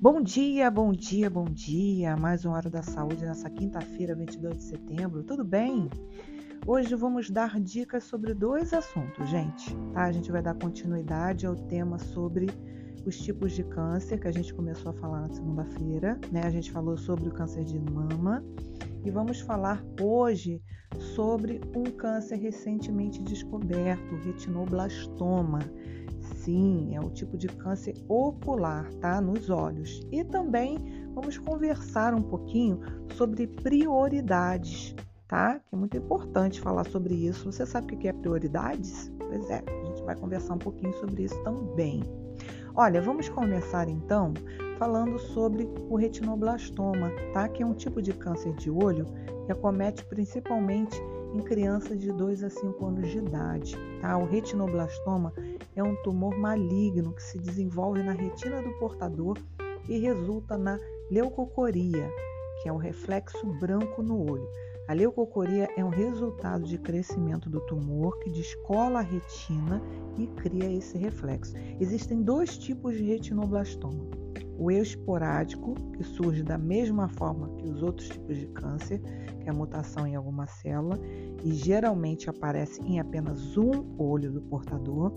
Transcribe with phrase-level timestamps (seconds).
[0.00, 2.16] Bom dia, bom dia, bom dia.
[2.16, 5.24] Mais uma Hora da Saúde nessa quinta-feira, 22 de setembro.
[5.24, 5.90] Tudo bem?
[6.64, 9.74] Hoje vamos dar dicas sobre dois assuntos, gente.
[9.92, 10.04] Tá?
[10.04, 12.46] A gente vai dar continuidade ao tema sobre
[13.04, 16.42] os tipos de câncer que a gente começou a falar na segunda-feira, né?
[16.44, 18.44] A gente falou sobre o câncer de mama
[19.04, 20.62] e vamos falar hoje
[21.16, 25.58] sobre um câncer recentemente descoberto, o retinoblastoma.
[26.38, 29.20] Sim, é o tipo de câncer ocular, tá?
[29.20, 30.00] Nos olhos.
[30.12, 30.78] E também
[31.14, 32.80] vamos conversar um pouquinho
[33.14, 34.94] sobre prioridades,
[35.26, 35.58] tá?
[35.58, 37.50] Que é muito importante falar sobre isso.
[37.50, 39.12] Você sabe o que é prioridades?
[39.18, 42.02] Pois é, a gente vai conversar um pouquinho sobre isso também.
[42.74, 44.32] Olha, vamos começar então
[44.78, 47.48] falando sobre o retinoblastoma, tá?
[47.48, 49.06] Que é um tipo de câncer de olho
[49.44, 50.96] que acomete principalmente
[51.34, 53.76] em crianças de 2 a 5 anos de idade.
[54.00, 54.16] Tá?
[54.16, 55.32] O retinoblastoma
[55.74, 59.38] é um tumor maligno que se desenvolve na retina do portador
[59.88, 60.78] e resulta na
[61.10, 62.10] leucocoria,
[62.62, 64.48] que é o reflexo branco no olho.
[64.88, 69.82] A leucocoria é um resultado de crescimento do tumor que descola a retina
[70.16, 71.54] e cria esse reflexo.
[71.78, 74.08] Existem dois tipos de retinoblastoma
[74.58, 79.00] o esporádico, que surge da mesma forma que os outros tipos de câncer,
[79.38, 80.98] que é a mutação em alguma célula,
[81.44, 85.12] e geralmente aparece em apenas um olho do portador,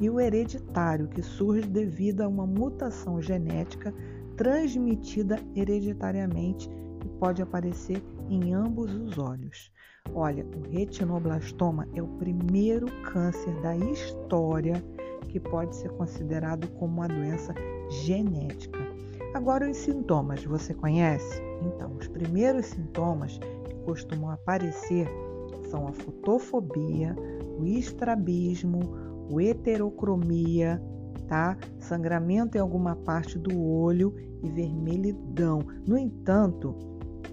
[0.00, 3.94] e o hereditário, que surge devido a uma mutação genética
[4.36, 6.70] transmitida hereditariamente
[7.04, 9.70] e pode aparecer em ambos os olhos.
[10.14, 14.82] Olha, o retinoblastoma é o primeiro câncer da história
[15.28, 17.54] que pode ser considerado como uma doença
[17.90, 18.78] genética.
[19.34, 21.42] Agora, os sintomas, você conhece?
[21.62, 25.08] Então, os primeiros sintomas que costumam aparecer
[25.70, 27.14] são a fotofobia,
[27.58, 28.80] o estrabismo,
[29.30, 30.82] o heterocromia,
[31.28, 31.56] tá?
[31.78, 35.60] Sangramento em alguma parte do olho e vermelhidão.
[35.86, 36.74] No entanto,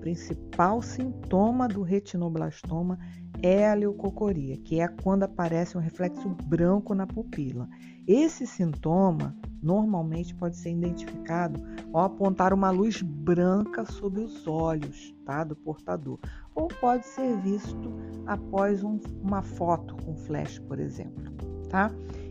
[0.00, 2.98] principal sintoma do retinoblastoma
[3.42, 7.68] é a leucocoria, que é quando aparece um reflexo branco na pupila.
[8.06, 11.60] Esse sintoma normalmente pode ser identificado
[11.92, 16.18] ao apontar uma luz branca sobre os olhos tá, do portador,
[16.54, 17.92] ou pode ser visto
[18.26, 21.30] após um, uma foto com flash, por exemplo.
[21.68, 21.90] Tá?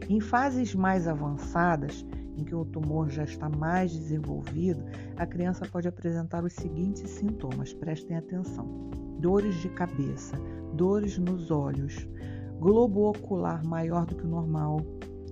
[0.09, 2.06] Em fases mais avançadas,
[2.38, 4.84] em que o tumor já está mais desenvolvido,
[5.17, 10.38] a criança pode apresentar os seguintes sintomas, prestem atenção: dores de cabeça,
[10.73, 12.07] dores nos olhos,
[12.59, 14.81] globo ocular maior do que o normal,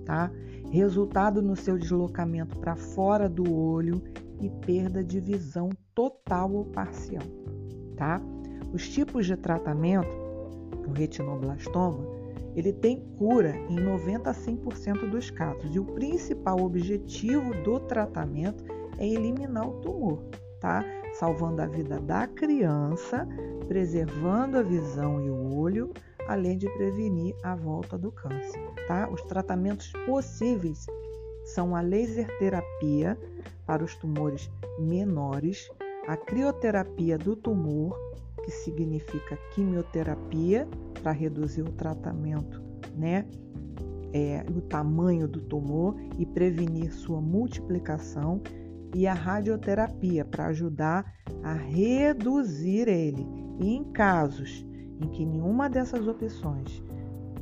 [0.04, 0.30] tá?
[0.70, 4.02] Resultado no seu deslocamento para fora do olho
[4.40, 7.24] e perda de visão total ou parcial,
[7.96, 8.20] tá?
[8.72, 10.08] Os tipos de tratamento
[10.82, 12.17] do retinoblastoma,
[12.58, 18.64] ele tem cura em 90 a 100% dos casos e o principal objetivo do tratamento
[18.98, 20.24] é eliminar o tumor,
[20.58, 20.84] tá?
[21.14, 23.28] Salvando a vida da criança,
[23.68, 25.92] preservando a visão e o olho,
[26.26, 28.60] além de prevenir a volta do câncer.
[28.88, 29.08] Tá?
[29.08, 30.84] Os tratamentos possíveis
[31.44, 33.16] são a laser terapia
[33.64, 35.70] para os tumores menores,
[36.08, 37.96] a crioterapia do tumor,
[38.44, 42.62] que significa quimioterapia para reduzir o tratamento,
[42.96, 43.26] né?
[44.12, 48.40] É, o tamanho do tumor e prevenir sua multiplicação,
[48.94, 53.26] e a radioterapia para ajudar a reduzir ele.
[53.58, 54.64] E em casos
[55.00, 56.82] em que nenhuma dessas opções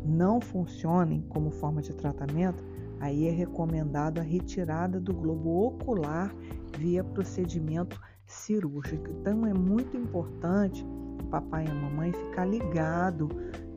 [0.04, 2.62] não funcionem como forma de tratamento,
[3.00, 6.34] aí é recomendado a retirada do globo ocular
[6.78, 9.10] via procedimento cirúrgico.
[9.20, 10.84] Então é muito importante
[11.26, 13.28] papai e a mamãe ficar ligado,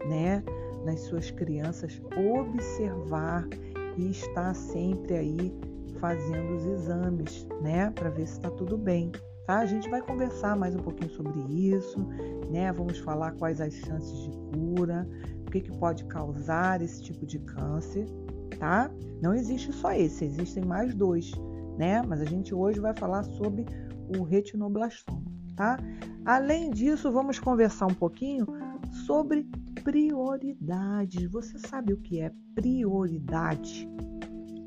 [0.08, 0.44] né,
[0.86, 3.48] nas suas crianças, observar
[3.98, 5.54] e estar sempre aí
[6.00, 9.12] fazendo os exames, né, para ver se está tudo bem
[9.50, 9.58] tá?
[9.62, 11.98] A gente vai conversar mais um pouquinho sobre isso,
[12.52, 12.72] né?
[12.72, 15.10] Vamos falar quais as chances de cura,
[15.48, 18.06] o que, que pode causar esse tipo de câncer,
[18.60, 18.92] tá?
[19.20, 21.32] Não existe só esse, existem mais dois,
[21.80, 22.04] né?
[22.04, 23.66] Mas a gente hoje vai falar sobre
[24.16, 25.29] o retinoblastoma,
[25.60, 25.78] tá?
[26.24, 28.48] Além disso, vamos conversar um pouquinho
[29.06, 29.46] sobre
[29.84, 31.30] prioridades.
[31.30, 33.86] Você sabe o que é prioridade?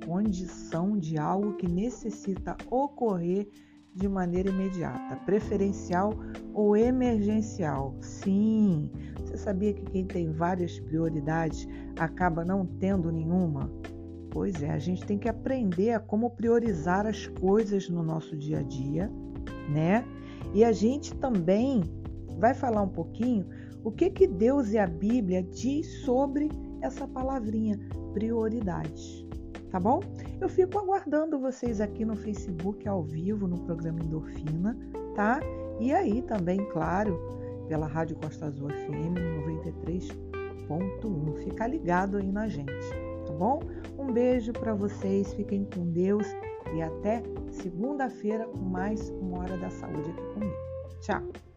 [0.05, 3.49] Condição de algo que necessita ocorrer
[3.94, 6.12] de maneira imediata, preferencial
[6.53, 7.97] ou emergencial.
[8.03, 11.67] Sim, você sabia que quem tem várias prioridades
[11.99, 13.71] acaba não tendo nenhuma?
[14.31, 18.59] Pois é, a gente tem que aprender a como priorizar as coisas no nosso dia
[18.59, 19.11] a dia,
[19.71, 20.05] né?
[20.55, 21.83] E a gente também
[22.39, 23.47] vai falar um pouquinho
[23.85, 26.49] o que que Deus e a Bíblia diz sobre
[26.81, 27.79] essa palavrinha
[28.13, 29.27] prioridades,
[29.71, 30.01] tá bom?
[30.41, 34.79] Eu fico aguardando vocês aqui no Facebook ao vivo no programa Endorfina,
[35.15, 35.41] tá?
[35.81, 37.19] E aí também, claro,
[37.69, 39.15] pela Rádio Costa Azul FM
[39.47, 41.45] 93.1.
[41.45, 42.73] Fica ligado aí na gente,
[43.43, 43.61] bom?
[43.99, 46.27] Um beijo para vocês, fiquem com Deus
[46.75, 50.56] e até segunda-feira com mais uma Hora da Saúde aqui comigo.
[51.00, 51.52] Tchau!